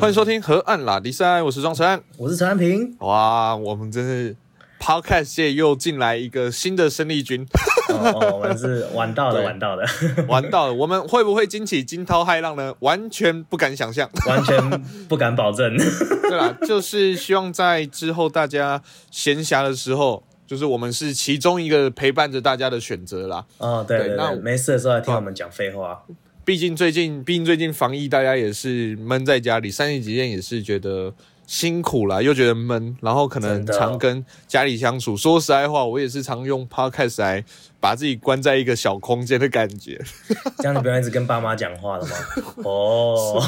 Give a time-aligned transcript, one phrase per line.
[0.00, 2.00] 欢迎收听河岸拉迪赛，我是庄晨。
[2.16, 2.96] 我是陈安平。
[3.00, 4.36] 哇，我们真是
[4.80, 7.44] Podcast 界又进来一个新的生力军，
[7.88, 9.84] 哦，哦我们是玩到的，对玩到的，
[10.28, 10.74] 玩到了。
[10.74, 12.72] 我们会不会惊起惊涛骇浪呢？
[12.78, 14.08] 完全不敢想象。
[14.28, 15.76] 完全不敢保证。
[15.76, 18.80] 对啦，就是希望在之后大家
[19.10, 23.44] 闲暇的时候，就是我们是其中一个陪伴着大家的选择啦。
[23.58, 26.04] 哦，对对对，对那我没事的时候来听我们讲废话。
[26.48, 31.12] 毕竟最近，毕竟最近防疫，大家也是闷在家里，三级几天也是觉得
[31.46, 35.14] 辛苦啦，又觉得闷，然后可能常跟家里相处。
[35.14, 37.44] 说实在话，我也是常用 podcast 来
[37.78, 40.00] 把自己关在一个小空间的感觉，
[40.56, 42.12] 这样你不要一直跟爸妈讲话了吗？
[42.64, 43.42] 哦，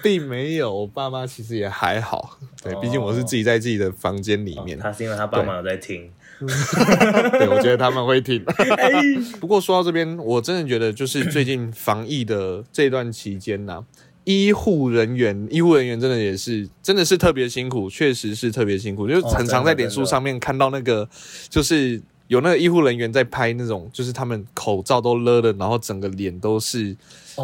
[0.00, 0.72] 并没有。
[0.72, 4.78] 我爸妈其实也还好，对，哦毕竟我是自己在自己的房间里面。
[4.78, 6.08] 他是因为他爸妈有在听。
[7.38, 8.42] 对，我觉得他们会听。
[8.76, 8.90] 哎
[9.40, 13.82] 不过说到这边，我真的觉得就是最近防疫的这段期间呐、
[14.24, 21.08] 医护人员，医护人员真的也是，真的是特别辛苦，确实是特别辛苦，就是哦很常在脸书上面看到那个，
[21.48, 26.96] 就是有那个医护人员在拍那种，就是他们口罩都勒了，然后整个脸都是哦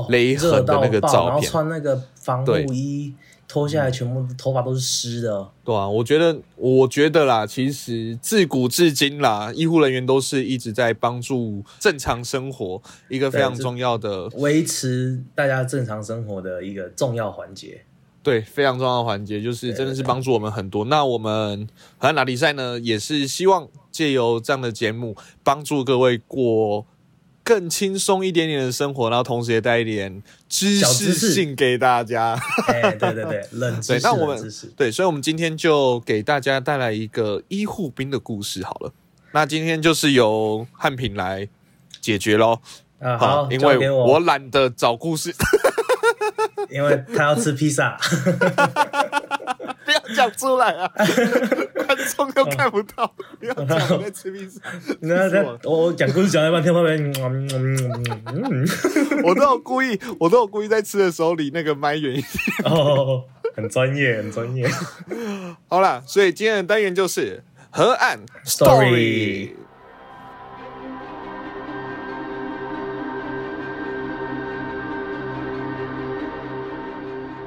[0.08, 1.50] 勒痕的那个热到爆然后照片。
[1.50, 3.14] 穿那个防对护衣，
[3.46, 5.48] 脱下来全部头发都是湿的。
[5.64, 17.82] 对啊，我觉得，我觉得啦，其实自古至今啦，医护人员都是一直在帮助正常生活一个非常重要的维持大家正常生活的一个重要环节。
[18.22, 20.84] 对，非常重要的环节，就是真的是帮助我们很多。
[20.84, 21.66] 那我们
[21.98, 26.86] 荷兰拉力赛呢，也是希望借由这样的节目，帮助各位过
[27.44, 32.40] 更轻松一点点的生活，然后同时也带一点知识识性给大家。
[32.66, 34.66] 哎，对对对， 冷知对，识。
[34.76, 38.92] 对，所以我们今天就给大家带来一个医护兵的故事好了。
[39.32, 41.48] 那今天就是由汉平来
[42.00, 42.60] 解决喽。
[43.00, 45.34] 啊，好，因为我懒得找故事，
[46.70, 47.98] 因为他要吃披萨。
[49.84, 50.88] 不要讲出来啊，
[52.16, 53.12] 观众都看不到。
[53.38, 54.60] 不要讲我在吃披萨，
[55.00, 57.12] 那他气死我我我讲故事讲到一半，听到旁边，嗯
[57.54, 57.76] 嗯
[58.26, 62.28] 嗯嗯我都有故意，我都有故意在吃的时候离那个麦远一点。
[62.64, 63.24] 哦，
[63.54, 64.68] 很专业，很专业。
[65.68, 69.50] 好啦，所以今天的单元就是河岸 Story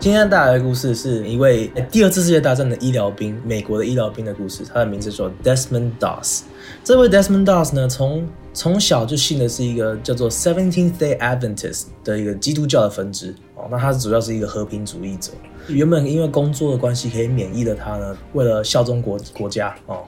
[0.05, 4.63] 今天带来的故事是一位第二次世界大战的医疗兵，美国的医疗兵的故事。
[4.63, 6.43] 他的名字叫 Desmond Doss。
[6.83, 13.67] 这位 Desmond Doss 呢，从从小就信的是一个叫做 Seventeenth Day Adventist 的一个基督教的分支哦。
[13.71, 15.31] 那他主要是一个和平主义者。
[15.69, 20.03] 原本因为工作的关系可以免疫的他呢，为了效忠国国家哦，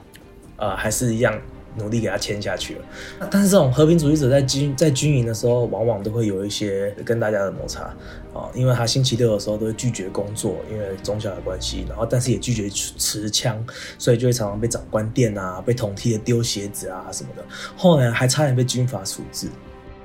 [0.58, 1.36] 呃，还是一样
[1.78, 2.80] 努力给他签下去了。
[3.30, 7.94] 但是这种和平主义者在军在军营的时候，往往都会有一些跟大家的摩擦
[8.32, 13.64] 哦，因为他星期六的时候都会拒绝工作，因为宗教的关系，然后但是也拒绝持枪，
[13.98, 17.44] 所以就会常常被长官电啊，被同梯的丢鞋子啊什么的。
[17.76, 19.48] 后来还差点被军法处置，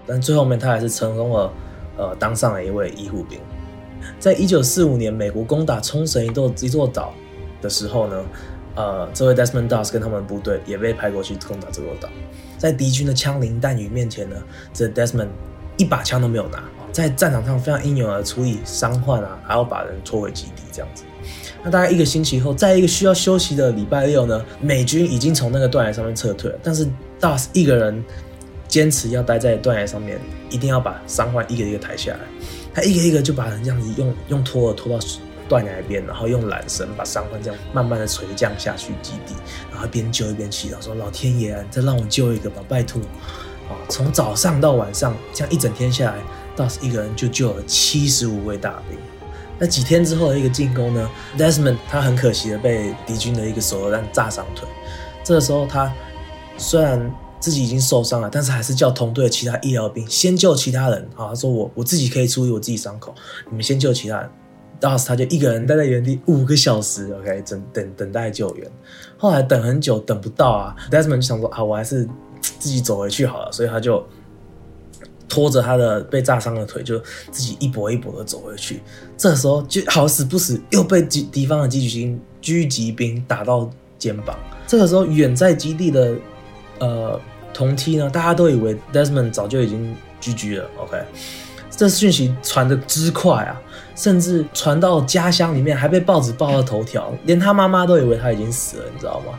[0.06, 1.54] 但最后面他还是成功了，
[1.98, 3.40] 呃，当上了一位医护兵。
[4.20, 7.14] 在一九四五年，美国攻打冲绳一座一座岛
[7.62, 8.26] 的时候呢，
[8.76, 12.10] 呃，这位 Desmond Doss 跟他们部队也被派过去攻打这座岛。
[12.58, 14.36] 在敌军的枪林弹雨面前呢，
[14.74, 15.28] 这 Desmond
[15.78, 21.04] 一把枪都没有拿，在战场上非常英勇的处理伤患啊，还要把人拖回基地这样子。
[21.64, 26.88] 那大概一个星期后，在一个需要休息的礼拜六呢，美军已经从那个断崖上面撤退了，但是
[27.20, 28.04] Doss 一个人
[28.68, 30.20] 坚持要待在断崖上面，
[30.50, 32.20] 一定要把伤患一个一个抬下来。
[32.74, 35.06] 他一个一个就把人这样子用用拖拖到
[35.48, 39.36] 断崖边，然后用缆绳把伤患这样慢慢的垂降下去基地，
[39.72, 43.02] 然后边救一边祈祷说：“老天爷，再让我救一个吧，拜托！”
[43.70, 46.18] 啊，从早上到晚上，这样一整天下来，
[46.56, 48.98] 倒是一个人就救了七十五位大兵。
[49.58, 54.68] 那几天之后的一个进攻呢，Desmond 他很可惜的被敌军的一个手榴弹炸伤腿。
[55.24, 55.94] 这个时候他
[56.58, 61.02] 虽然自己已经受伤了，但是还是叫同队的其他医疗兵先救其他人。
[61.16, 63.14] 啊，他说我我自己可以处理我自己伤口，
[63.50, 64.30] 你们先救其他人。
[64.84, 68.70] 当时他就一个人待在原地五个小时，OK，等等等待救援。
[69.18, 72.06] 后来等很久等不到啊，Desmond 就想说啊，我还是
[72.42, 74.06] 自己走回去好了，所以他就
[75.30, 77.00] 拖着他的被炸伤的腿，就
[77.32, 78.82] 自己一跛一跛的走回去。
[79.16, 84.38] 这时候就好死不死又被敌敌方的狙击兵狙击兵打到肩膀。
[84.68, 86.14] 这个时候远在基地的
[86.80, 87.18] 呃
[87.54, 91.02] 同梯呢，大家都以为 Desmond 早就已经狙击了，OK。
[91.76, 93.60] 这讯息传的之快啊，
[93.96, 99.38] 甚至传到家乡里面，还被报纸报了头条，连他妈妈都以为他已经死了，你知道吗？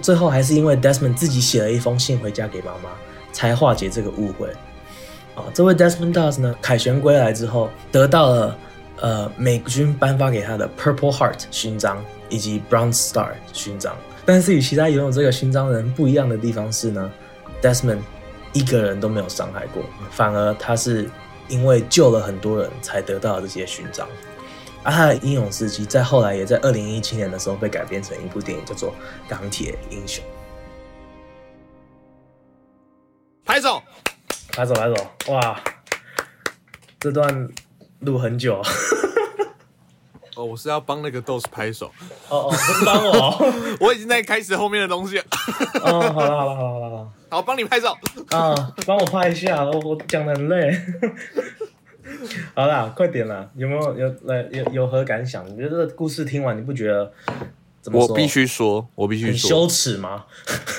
[0.00, 2.90] 最后还是因为 Desmond 自己写了一封信回家给妈妈，
[3.32, 4.48] 才化解这个误会。
[5.34, 8.56] 啊，这位 Desmond Doss 呢，凯旋归来之后，得到了
[9.00, 13.96] 呃美军颁发给他的 Purple Heart 勋章以及 Brown Star 勋章。
[14.24, 17.10] 但是与其他拥有这个勋章的人不一样的地方是呢
[17.62, 17.98] ，Desmond
[18.52, 21.08] 一个人都没有伤害过，反而他是
[21.50, 24.08] 因为救了很多人才得到这些勋章。
[24.82, 28.90] 而他的英勇事迹在后来也在二零一七年的时候被改编成一部电影，叫做
[29.28, 30.24] 《钢铁英雄》。
[33.44, 33.82] 拍手，
[34.52, 35.32] 拍手，拍手！
[35.32, 35.60] 哇，
[36.98, 37.48] 这段
[37.98, 38.62] 录很久。
[40.36, 41.86] 哦，我是要帮那个豆子拍手。
[42.28, 43.52] 哦哦，不是帮我，
[43.86, 45.24] 我已经在开始后面的东西了。
[45.82, 47.88] 哦，好了好了好了好了，好，帮你拍手。
[48.30, 50.70] 啊，帮我拍一下，我我讲的很累。
[52.54, 53.48] 好啦，快点啦！
[53.54, 55.46] 有没有有来有有何感想？
[55.46, 57.12] 你觉得这个故事听完，你不觉得
[57.80, 58.08] 怎么说？
[58.08, 60.24] 我必须说，我必须说，很羞耻吗？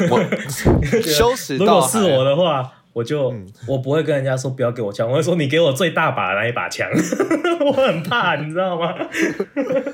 [0.09, 0.19] 我
[1.01, 6.89] 羞耻如果是我的话，我就、嗯我不会跟人家说不要给我枪，我会说你给我最大把的那一把枪，
[7.65, 8.93] 我很怕，你知道吗？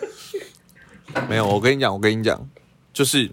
[1.29, 2.49] 没有，我跟你讲，我跟你讲，
[2.93, 3.29] 就是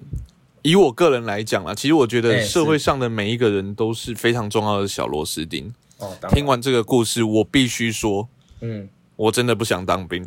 [0.62, 5.72] 以我个人来讲啊，其实我觉哎得社会上的每一个人都是非常重要的小螺丝钉。
[5.98, 8.28] 哦，听完这个故事，我必须说，
[8.60, 10.26] 嗯，我真的不想当兵。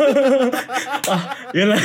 [1.52, 1.78] 原来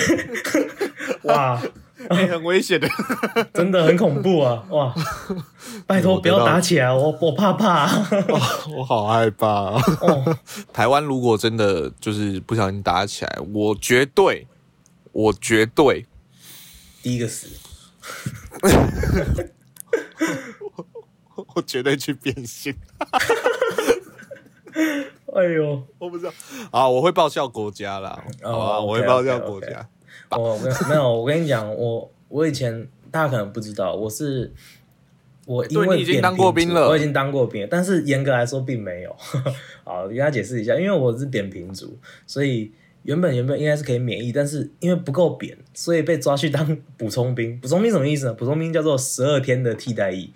[1.23, 1.61] 哇，
[2.09, 2.87] 欸 很危险的。
[3.53, 4.63] 真的很恐怖啊！
[4.71, 4.95] 哇，
[5.85, 7.89] 拜托不要打起来，我我怕怕。
[8.75, 9.81] 我好害怕、啊。
[10.01, 10.37] 哦，
[10.71, 14.47] 台湾如果真的就是不小心打起来，我绝对，
[15.11, 16.05] 我绝对，
[17.03, 17.47] 第一个死，
[21.55, 22.73] 我绝对去变性。
[25.35, 26.31] 哎呦，我不知道
[26.71, 29.87] 啊，我会报效国家啦，哦好吧，我会报效国家。
[30.31, 34.53] 我没有没有，我跟你讲，我我以前大家可能不知道，我是
[35.45, 39.15] 我因为你已经当过兵了我已经当过兵了，但是严格来说并没有。
[39.83, 42.71] 好，跟他解释一下，因为我是扁平足，所以
[43.03, 47.59] 原本原本应该是可以免疫，但是因为不够扁，所以被抓去当 补充兵。
[47.59, 48.33] 补充兵什么意思呢？
[48.33, 50.31] 补充兵叫做十二天的替代役，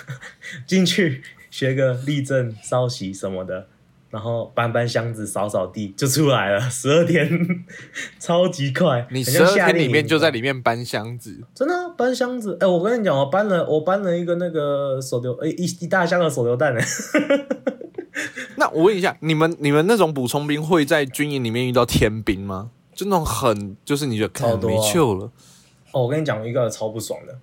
[0.66, 3.68] 进去学个立正、稍息什么的。
[4.12, 7.26] 然后搬搬箱子、扫扫地就出来了，十二天，
[8.20, 9.06] 超级快。
[9.10, 16.80] 你十二天里面就在里面搬箱子，真的啊、搬箱子，哎、我跟你讲，我搬了，我搬了一个那个手榴，哎、一一大箱的手榴弹呢。
[18.56, 22.68] 那我问一下，你们你们那种补充兵会在军营里面遇到天兵吗？
[22.94, 25.24] 就那种很，就是你觉得看没救了，
[25.92, 27.34] 哦，我跟你讲一个超不爽的，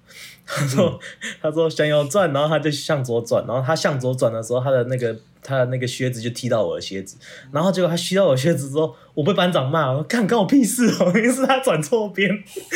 [0.51, 0.99] 他说、
[1.41, 7.17] 他说向右转，然后他就向左转，然后他向左转的时候，他的那个他的那个靴子就踢到我的靴子，
[7.51, 12.29] 然后结果他踢到我的靴子之后，我被班长骂，我说干干我屁事哦，因为是他转错边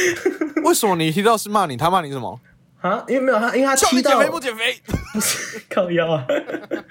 [0.64, 1.76] 为什么你踢到是骂你？
[1.76, 2.40] 他骂你什么？
[2.82, 4.76] 啊，因为没有他，因为他叫踢到你减肥不减肥？
[5.74, 6.26] 靠腰啊，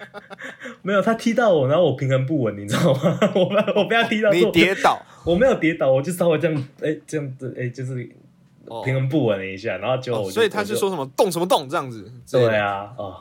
[0.83, 3.19] 没有他踢到我，然后我平衡不稳，你知道吗？
[3.35, 8.32] 我被我被他踢到，你跌倒，我没有跌倒，我就稍微这样，哎、这样子，哎、就是哦
[8.85, 12.11] 平衡不稳了一下，然后就、所以他是说什么动什么动这样子？
[12.31, 13.17] 对，啊，哦，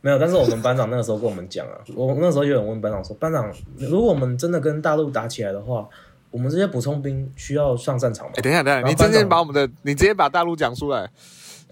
[0.00, 5.88] 没有，但是我们班长那个时候跟我们讲啊，我那时候有人问班长说，班长，如果我们真的跟大陆打起来的话，
[6.30, 8.42] 我们这些补充兵需要上战场吗哎、？
[8.42, 11.10] 等一下，等一下，你直然后班长接把我们的，你直接把大陆讲出来。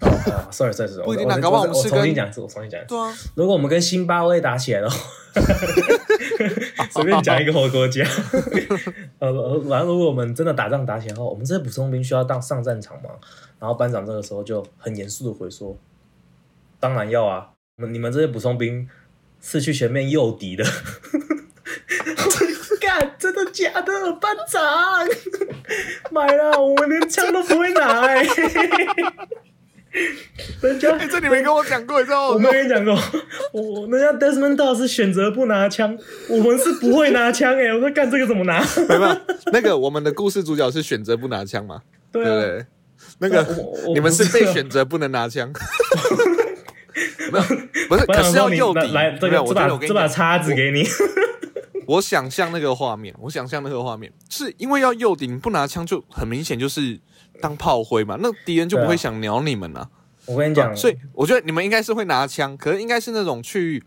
[0.01, 2.89] 哦哦，sorry sorry sorry，不一定啊我搞不好我们我是跟重新讲一次，我重新讲一次。
[2.89, 4.97] 对啊，如果我们跟辛巴威打起来的话，
[6.91, 8.05] 随便讲一个火国家，
[9.19, 9.27] 呃，
[9.67, 13.09] 然后如果我们真的打仗打起来的话，我们这些补充兵需要当上战场吗？
[13.59, 15.75] 然后班长这个时候就很严肃的回说
[16.79, 18.87] ：“当然要啊，你们你们这些补充兵
[19.41, 20.63] 是去前面诱敌的。
[22.79, 24.63] ”干，真的假的，班长？
[26.11, 28.23] 买了，我们连枪都不会拿哎、
[30.61, 32.49] 人 家哎、这你没跟我讲过，你知道吗我吗？
[32.51, 32.93] 没跟你讲过，
[33.53, 35.97] 我我人家 Desmond d o 是选择不拿枪，
[36.29, 38.59] 我们是不会拿枪哎、我说干这个怎么拿？
[38.89, 42.65] 没办法，那个我们的故事主角是选择不拿枪嘛，对啊，对不对？
[43.19, 43.45] 那个
[43.93, 45.51] 你们是被选择不能拿枪，
[47.31, 47.45] 没有，
[47.89, 48.91] 不是，可是要诱敌。
[48.91, 50.83] 来这个这把这把叉子给你，
[51.87, 56.99] 我想象那个画面，我想象那个画面，是因为要诱敌，不拿枪就很明显就是
[57.41, 59.89] 当炮灰嘛，那敌人就不会想鸟你们啊。
[60.25, 63.81] 我跟你讲，所以我觉得你们应该是会拿枪，可是应该是那种去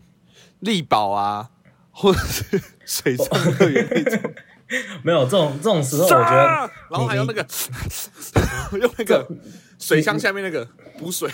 [0.59, 1.51] 力保啊，
[1.91, 3.27] 或者是水上
[3.59, 4.33] 乐园那种。
[5.03, 9.27] 没有这种这种时候，我觉得杀然后还有你那个用那个
[9.79, 11.29] 水箱下面那个补水，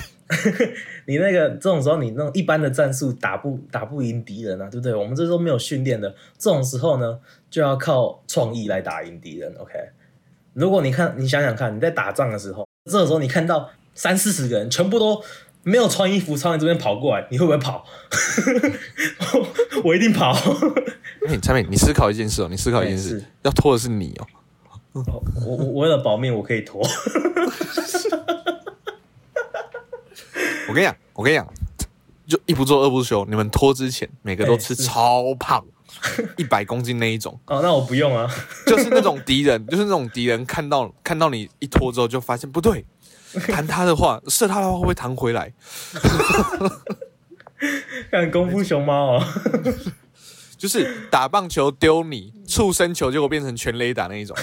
[1.06, 4.94] 你那个这种时候，你那种一般的战术打不打不赢敌人啊，对不对？
[4.94, 9.54] 我们这都没有训练的，这种时候呢，就要靠创意来打赢敌人。
[9.58, 9.74] OK，
[10.54, 15.22] 如果你看，你想想看，你在打仗的时候，这个时候你看到三四十个人全部都
[15.68, 17.84] 没有穿衣服朝你这边跑过来，你会不会跑？
[19.34, 19.48] 我
[19.92, 20.32] 我一定跑。
[21.28, 24.28] 哎，产品，你思考一件事哦，你思考一件事要拖的是你哦。
[24.94, 26.82] 哦我我我为了保命，我可以拖。
[30.70, 31.46] 我跟你讲，我跟你讲，
[32.26, 33.26] 就一不做二不休。
[33.26, 35.66] 你们拖之前，每个都吃超胖，
[36.38, 38.26] 一百公斤那一种， 哦，那我不用啊。
[38.66, 42.86] 就是那种敌人，就是那种敌人看到看到你一拖之后，就发现不对，
[43.50, 45.54] 弹他的话，射他的话会不会弹回来？
[48.12, 49.24] 看功夫熊猫哦。
[50.58, 54.36] 就是打棒球丢你，畜生球结果变成全雷打那一种。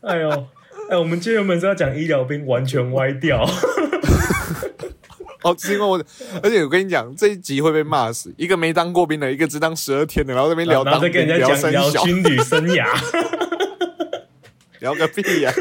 [0.00, 0.48] 哎呦，
[0.90, 3.48] 哎，我们今天原本是要讲医疗兵，完全歪掉。
[5.42, 6.02] 哦，是因为我，
[6.42, 8.34] 而且我跟你讲，这一集会被骂死。
[8.36, 12.88] 一个没当过兵的，一个只当十二天的，然后那边聊然后当兵、再跟人家讲聊军旅生涯。
[14.80, 15.52] 聊个屁呀、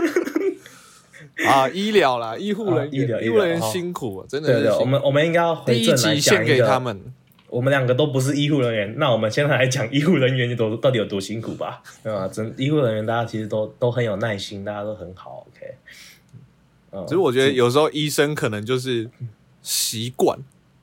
[1.50, 1.70] 啊！
[1.70, 4.80] 医疗啦，医护人医疗医护人员辛苦啊，真的对对，是。
[4.80, 6.80] 我们我们应该要回第一正来集讲一个献给他。
[6.80, 7.14] 们。
[7.48, 11.82] 我们两个都不是医护人员，那我们现在来讲医护人员有多到底有多辛苦吧？
[12.04, 12.28] 对吧？
[12.28, 15.48] 真医护人员大家其实都都很有耐心，大家都很好。
[15.48, 15.76] OK，
[16.92, 19.10] 嗯只是我觉得有时候医生可能就是
[19.62, 20.38] 习惯，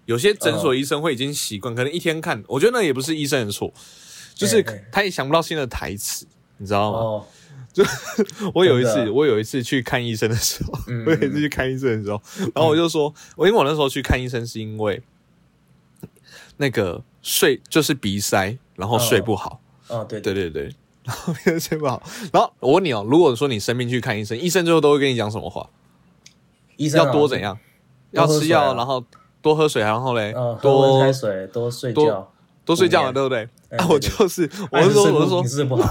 [0.06, 3.70] 有些诊所医生会已经习惯，可能一天看，我觉得那也不是医生的错，
[4.34, 6.26] 就是他也想不到新的台词，
[6.62, 6.98] 你知道吗？
[6.98, 7.26] 哦，
[8.54, 12.22] 我有一次，我有一次去看医生的时候，嗯 我有一次去看医生的时候，
[12.54, 15.02] 然后我就说，我因为我那时候去看医生是因为
[16.58, 22.00] 那个睡就是鼻塞，然后睡不好，哦，对对对对，然后睡不好，
[22.32, 25.68] 然后我问你哦，如果说你生病去看医生，医生最后都会跟你讲什么话？
[26.76, 27.40] 医生要多怎？
[27.40, 27.58] 样？
[28.12, 29.02] 要吃药，然后
[29.40, 32.30] 多喝水，然后嘞，嗯，喝温多开水，多睡觉。
[32.64, 33.48] 多睡觉嘛，对不对？
[33.88, 35.90] 我就是，我哎是说，我是说你，睡不好。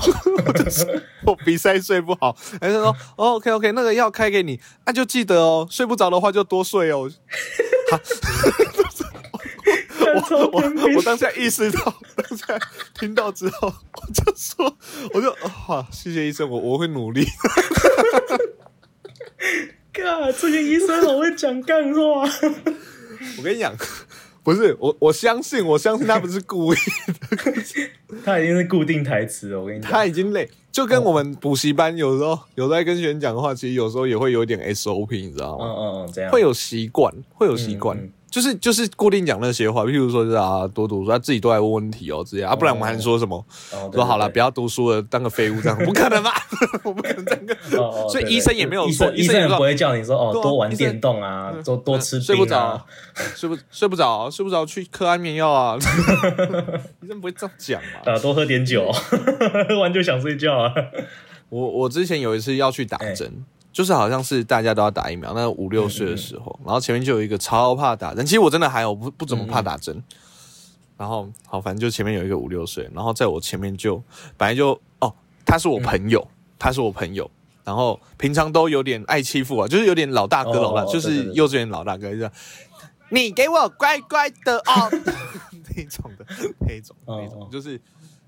[1.26, 7.10] 我比赛睡不好，还是说、哦、，OK OK，那个药开给你，那、就记得哦，睡不着的话就多睡哦。
[10.28, 12.60] 超我我我当下意识到，当下
[13.00, 14.78] 听到之后，我就说，
[15.14, 17.26] 我就哦好，谢谢医生，我我会努力。
[19.94, 22.30] God，这个医生好会讲干话。
[23.38, 23.74] 我跟你讲，
[24.44, 27.38] 不是我，我相信，我相信他不是故意的，
[28.26, 29.92] 他已经是固定台词了，我跟你讲。
[29.92, 35.66] 他已经累，就跟我们补习班有时候有在跟学员讲的话，其实有时候也会有点 SOP，你知道吗？
[35.66, 43.46] 嗯嗯嗯，这样会有习惯，会有习惯，嗯嗯就是就是固定讲那些话，譬如说就是啊多读书，他自己都来问问题哦，这样啊，不然我们还说什么？
[43.94, 46.32] 说好了，不要读书了，当个废物这样，不可能吧？
[46.84, 47.58] 我不可能这样跟。
[47.78, 52.84] 哦哦，所以医生也没有医说生医生也不会叫你说哦多玩电动啊，多多吃睡不着，
[53.36, 55.78] 睡不睡不着，睡不着去嗑安眠药啊！
[57.04, 58.14] 医生不会这样讲嘛？
[58.14, 58.90] 啊，多喝点酒，
[59.68, 60.74] 喝完就想睡觉啊。
[61.50, 70.04] 我我之前有一次要去打哎针，就是好像是大家都要打疫苗，那五六岁的时候，然后前面就有一个超怕打针，其实我真的还好，不不怎么怕打针。
[70.98, 73.96] 然后好，反正就前面有一个五六岁，然后在我前面就
[74.38, 75.12] 本来就哦，
[75.44, 76.28] 他是我朋友，
[76.60, 77.28] 他是我朋友，
[77.64, 82.32] 然后平常都有点爱欺负我，就是有点老大哥哦老大，就是幼稚园老大哥，就是
[83.10, 84.92] 你给我乖乖的哦，
[85.76, 86.26] 那种的，
[86.60, 87.80] 那种哦那种哦，就是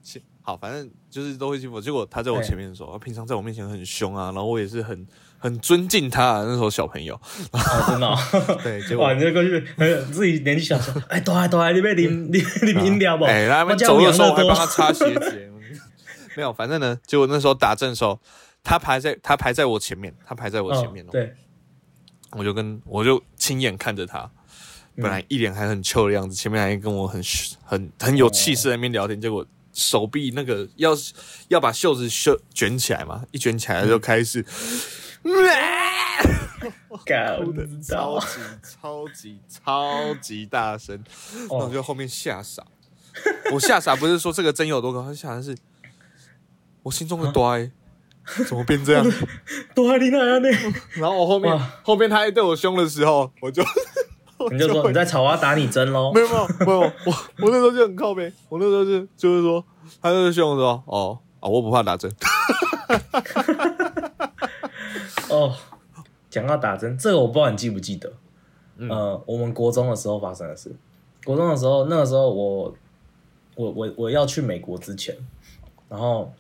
[0.04, 1.82] 是好，反正就是都会欺负我。
[1.82, 5.08] 结果他在我前面的时候，他平常在我面前很凶啊，然后我也是很
[5.38, 6.44] 很尊敬他、啊。
[6.44, 7.16] 那时候小朋友，
[7.52, 8.18] 哦，真的哦。
[8.64, 13.26] 对，结果哇，你这过去呃自己年纪小说，哎，多来多来，你被淋你 你饮料不？
[13.26, 15.50] 哎，他们走的时候我养乐多还帮他擦鞋子。
[16.36, 18.20] 没有，反正呢，结果那时候打针的时候，
[18.64, 21.32] 他排在他排在我前面，他排在我前面对，
[22.32, 24.30] 我就跟我就亲眼看着他，
[24.96, 27.22] 本来一脸还很臭的样子，前面还跟我很
[27.64, 30.92] 很很有气势在那边聊天，结果手臂那个要
[31.48, 34.46] 要把袖子袖卷起来嘛，一卷起来就开始，
[37.06, 37.68] 干，我哭的。
[37.82, 38.28] 超级
[38.62, 41.04] 超级超级大声，
[41.50, 42.64] 然后就后面吓傻。
[43.52, 45.56] 我吓傻不是说这个针有多高，他吓的是
[46.84, 47.70] 我心中的乖
[48.48, 49.06] 怎么变这样？
[49.76, 50.50] 多来你那样呢？
[50.96, 53.64] 然后我后面后面他还对我凶的时候，我就
[54.50, 56.20] 你就说你在吵，我要打你针喽没。
[56.22, 56.92] 有没有没有，我
[57.40, 59.64] 我那时候就很靠背，我那时候就就是说，
[60.02, 62.12] 他就是凶说，哦啊，我不怕打针，
[65.30, 65.54] 哦，
[66.30, 68.12] 讲到打针，这个我不知道你记不记得？
[68.78, 70.76] 嗯呃，我们国中的时候发生的事。
[71.26, 72.74] 国中的时候，那个时候我
[73.56, 75.16] 我我我要去美国之前，
[75.88, 76.34] 然后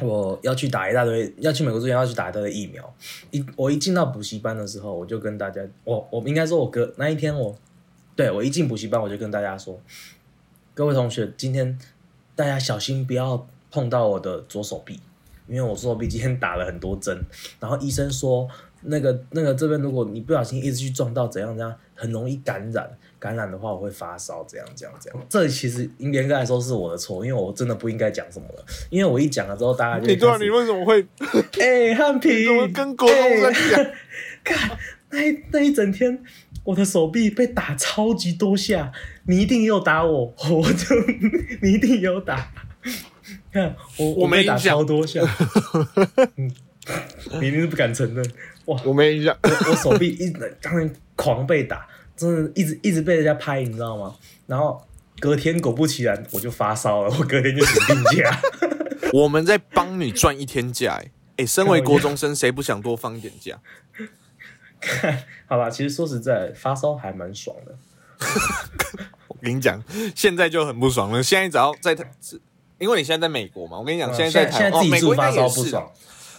[0.00, 2.94] 我要去打一大堆，要去美国之前要去打一大堆疫苗。
[3.30, 7.56] 一我一进到补习班的时候，我就跟大家，我我应该说，我隔那一天我，
[8.16, 9.80] 对我一进补习班，我就跟大家说，
[10.74, 11.78] 各位同学，今天
[12.34, 14.98] 大家小心不要碰到我的左手臂，
[15.46, 17.16] 因为我左手臂今天打了很多针，
[17.60, 18.48] 然后医生说
[18.82, 22.90] 那个那个这边如果你不小心一直去撞到怎样怎样，很容易感染，
[23.24, 25.18] 感染的话我会发烧，这样这样这样。
[25.30, 31.00] 这其实严格来说是我的错，因为我真的不应该讲什么了，因为我一讲了之后，大家就你对啊，你为什么会
[31.58, 33.40] 哎，汉平，怎么跟国中生
[33.70, 33.92] 讲 哎
[34.44, 34.78] 看
[35.08, 36.22] 那一那一整天，
[36.64, 38.92] 我的手臂被打超级多下，
[39.26, 40.94] 你一定也有打我，我就
[41.62, 42.52] 你一定也有打。
[43.50, 45.22] 看我我没打超多下，
[46.36, 46.54] 嗯，
[47.40, 48.22] 你一定是不敢承认。
[48.66, 49.34] 哇，我没印象？
[49.42, 54.14] 我我手臂一直当然狂被打，真的一直一直被人家拍，你知道吗？
[54.46, 54.80] 然后
[55.20, 58.40] 隔天果不其然我就发烧了，我隔天就请病假。
[59.12, 63.58] 我们在帮你赚一天假、欸，哎、身为国中生，谁不想多放一点假？
[65.46, 67.76] 好吧，其实说实在，发烧还蛮爽的。
[69.28, 69.82] 我跟你讲，
[70.14, 71.22] 现在就很不爽了。
[71.22, 72.04] 现在只要在台，
[72.78, 75.90] 因为你现在在美国嘛，我跟你讲，嗯现在在台美国发烧不爽。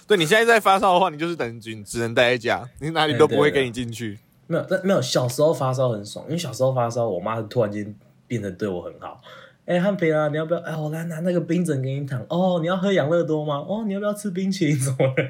[0.08, 4.20] 对你现在在发烧的话，你就是等于只只能待在家，你哪里都不会对对给你进去。
[4.48, 5.02] 没有，但没有。
[5.02, 7.94] 小时候发烧很爽，因为小时候发烧，我妈突然间
[8.28, 9.20] 变得对我很好。
[9.66, 10.60] 哎、汉平啊，你要不要？
[10.60, 12.24] 哎，我来拿那个冰枕给你躺。
[12.30, 13.56] 哦，你要喝养乐多吗？
[13.68, 15.24] 哦，你要不要吃冰淇淋什么的？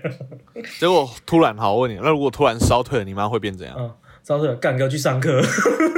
[0.80, 3.76] 结果突然好，我问你，那如果突然烧退了，你妈会变怎样？
[3.80, 3.94] 嗯，
[4.26, 5.42] 退了干哥去上课。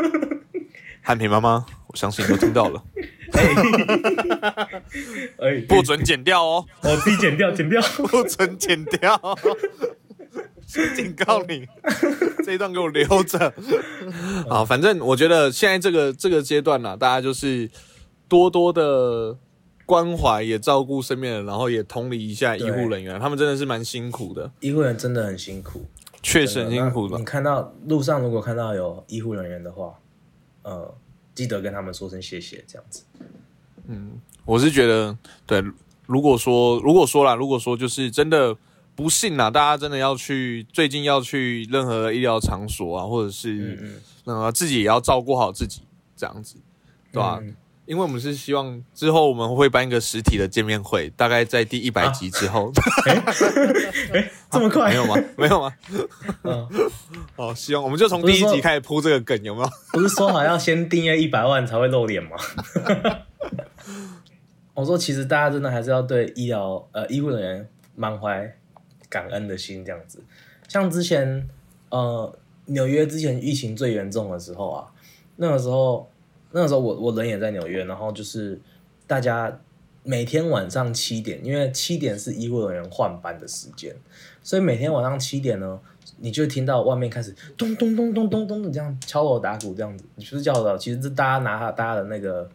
[1.02, 2.84] 汉平妈妈，我相信你都听到了，
[5.40, 7.82] 哎，不准剪掉哦，我自己剪掉，剪掉。
[7.82, 9.20] 不准剪掉。
[10.68, 11.66] 先警告你，
[12.46, 13.54] 这一段给我留着。
[14.50, 17.70] 啊，反正我觉得现在这个这个阶段呢、大家就是
[18.28, 19.38] 多多的
[19.86, 25.86] 关怀，也照顾身边人，然后也同理一下医护人员，他们真的是蛮辛苦的，医护人员真的很辛苦，
[26.22, 27.24] 确实很辛苦的你。
[27.24, 29.94] 看到路上如果看到有医护人员的话，
[30.64, 30.94] 呃，
[31.34, 33.04] 记得跟他们说声谢谢，这样子。
[33.88, 35.64] 嗯我是觉得，对，
[36.06, 38.54] 如果说如果说啦，如果说就是真的
[38.98, 45.84] 不幸啦，大家真的要去最近要去任何的医疗场所啊，或者是嗯嗯，呃自己也要照顾好自己，
[46.16, 46.56] 这样子，
[47.14, 47.56] 对吧、嗯
[47.88, 52.70] 因为我们是希望之后我们会办一个实体的见面会，大概在第一百集之后，
[54.52, 54.90] 这么快？
[54.90, 55.16] 没有吗？
[55.38, 55.74] 没有吗？
[56.44, 56.68] 嗯，
[57.38, 59.70] 哦，希望我们就从第一集开始铺这个梗，有没有？
[59.94, 62.32] 不是说好要先订阅一百万才会露脸吗？
[64.76, 68.54] 我说，其实大家真的还是要对医疗呃医护人员满怀
[69.10, 70.22] 感恩的心，这样子。
[70.68, 71.48] 像之前
[71.90, 74.92] 呃纽约之前疫情最严重的时候啊，
[75.38, 76.10] 那个时候
[76.52, 78.60] 那个时候我我人也在纽约，然后就是
[79.06, 79.60] 大家
[80.04, 83.96] 每天晚上七点，因为七点是医护人员换班的时间，
[84.44, 85.80] 所以每天晚上七点呢，
[86.18, 92.50] 你就听到外面开始咚咚咚咚咚咚的这样敲锣打鼓这样子，你是不是叫的，其实是大家拿大家的那个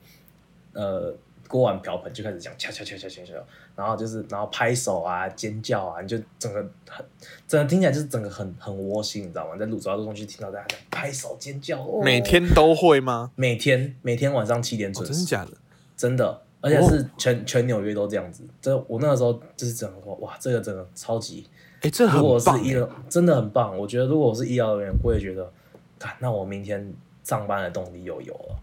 [0.72, 1.14] 呃
[1.52, 3.34] 锅碗瓢盆就开始讲敲敲敲敲敲敲，
[3.76, 7.04] 然后就是然后拍手啊尖叫啊，你就整个很
[7.46, 9.54] 整个听起来就是整个很很窝心，你知道吗？
[9.58, 13.30] 在路走到路中去听到大家在拍手尖叫，哦、每天都会吗？
[13.36, 15.52] 每天每天晚上七点哦，准时，真的假的？
[15.94, 18.42] 真的，而且是全、全纽约都这样子。
[18.62, 21.46] 这我那个时候就是整个说，哇，这个真的超级。
[21.82, 22.48] 哎，这很如果我是。
[22.64, 23.76] 医疗，真的很棒。
[23.76, 25.52] 我觉得如果我是医疗人员，我也觉得，
[25.98, 28.56] 看那我明天上班的动力又有了。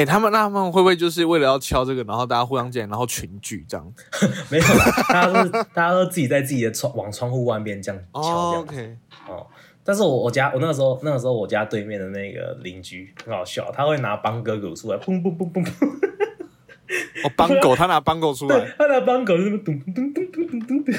[0.00, 3.92] 哎，他们那他们会不会就是为了要敲这个，然后大家互相见，然后群聚这样？
[4.48, 8.74] 没有啦，大家都是大家都自己在自己的窗往窗户外面这样敲这哦样子。
[8.74, 8.96] ，OK，
[9.28, 9.46] 哦，
[9.84, 15.86] 但是我我家我那个时候那个时候我家对面的那个邻居很好笑，他会拿邦哥鼓出来，嘣嘣嘣嘣嘣，
[17.28, 20.94] 哦，邦狗，他拿邦狗出对来，，他拿邦狗就是咚咚咚咚咚咚咚，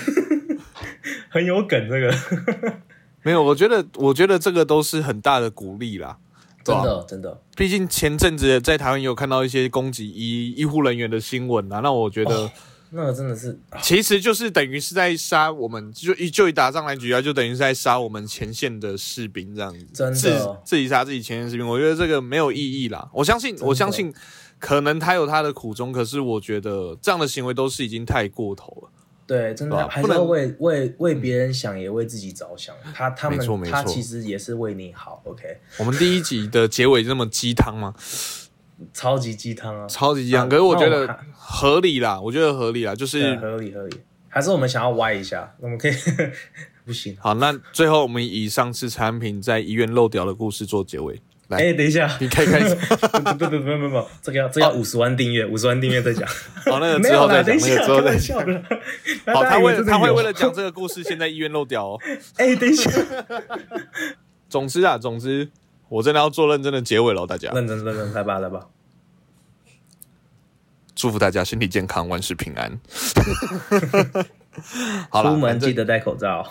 [1.30, 2.14] 很有梗这个，
[3.24, 6.18] 没有，我觉得，我觉得这个都是很大的鼓励啦。
[6.63, 12.52] 对真的真的，毕竟前阵子在台湾也有看到一些攻击医医护人员的新闻啊，那我觉得哦
[12.93, 20.13] 那个真的是其实就是等于是在杀我们，就一就以打仗来举啊，就等于是在杀我们前线的士兵这样子，真的。
[20.13, 23.10] 自自己杀自己前线士兵，我觉得这个没有意义啦。
[23.13, 24.13] 我相信，我相信，
[24.60, 28.89] 可能他有他的苦衷，可是我觉得这样的行为都是已经太过头了。
[29.32, 32.76] 对，真的还是要为为为别人想，也为自己着想。
[32.94, 37.96] 他他们他其实也是为你好，OK，我们第一集的结尾这么鸡汤吗？
[38.94, 44.02] 超级鸡汤啊，超级鸡汤，可是我觉得合理啦，我觉得合理啦，就是合理合理。
[44.28, 45.94] 还是我们想要歪一下，我们可以
[46.84, 47.15] 不行。
[47.17, 47.34] 好。
[47.36, 51.22] 那最后我们以上次产品在医院漏掉的故事做结尾。
[51.52, 52.74] 来，哎，等一下，你可以开始。
[52.98, 56.26] 不不不不不不，这个要这个要五十万订阅，五十万订阅再讲。
[56.66, 58.40] 好，那个之后再讲， 那个之后再讲。
[59.36, 62.00] 好，他为了他会为了了讲这个故事，现在医院漏掉哦。
[62.38, 62.90] 哎，等一下，
[64.48, 65.50] 总之啊，总之，
[65.90, 67.52] 我真的要做认真的结尾了，大家。
[67.52, 68.68] 认真认真，来吧来吧。
[70.96, 72.80] 祝福大家身体健康，万事平安。
[75.10, 76.50] 好了，出门记得戴口罩。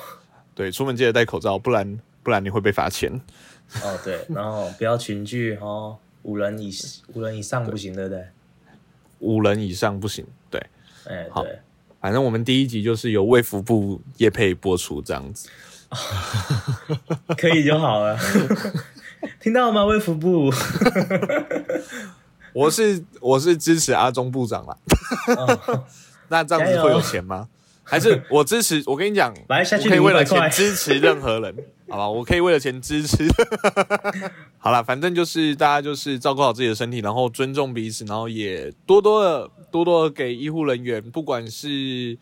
[0.55, 3.19] 对，出门记得戴口罩，不然不然你会被罚钱。
[3.83, 6.71] 哦，对， 然后不要群聚哦，五人以
[7.15, 8.25] 五人以上不行，对不对？
[9.21, 10.27] 五人以上不行。
[10.51, 10.61] 对，
[11.07, 11.59] 哎，好对，
[12.01, 15.49] 反正我们第一集就是由卫福部业配播出这样子。
[17.37, 18.19] 可以就好了。
[19.41, 20.51] 听到了吗，卫福部？
[22.53, 24.77] 我是我是支持阿中部长啦。
[25.37, 25.85] 哦
[26.29, 27.49] 那这样子会有钱吗？
[27.83, 28.83] 还是我支持？
[28.87, 31.55] 我跟你讲，来下去可以为了500块钱支持任何人，
[31.91, 32.09] 好吧？
[32.09, 33.27] 我可以为了钱支持。
[34.59, 42.17] 好了，反正就是大家就是照顾好自己的身体，然后尊重彼此，然后也多多的多多的给医护人员，不管是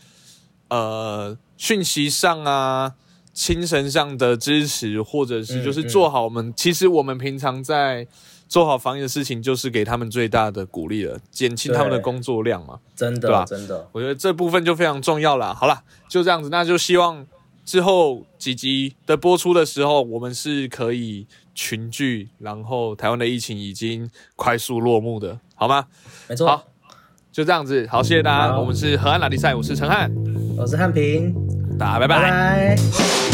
[0.68, 2.94] 呃讯息上啊、
[3.33, 8.07] 精神上的支持，或者是就是嗯做好我们、其实我们平常在
[8.48, 12.78] 做好防疫的事情，就是给他们最大的鼓励了，减轻他们的工作量嘛。
[12.96, 15.54] 真对吧的真的，我觉得这部分就非常重要了。
[15.54, 17.26] 好了，就这样子，那就希望
[17.68, 25.85] 之后几集的播出的时候，我们是可以群聚，然后台湾的疫情已经快速落幕的，好吗？
[26.31, 26.64] 没错好。
[27.31, 28.52] 就这样子，好，谢谢大家。
[28.54, 30.11] 好我们是河岸拉力赛，我是陈汉，
[30.57, 31.35] 我是汉平，
[31.78, 33.28] 大家拜拜拜拜